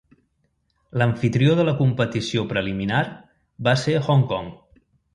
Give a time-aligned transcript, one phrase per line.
[1.01, 3.05] L'amfitrió de la competició preliminar
[3.69, 4.55] va ser Hong Kong.